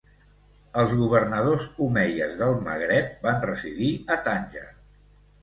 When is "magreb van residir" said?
2.69-3.93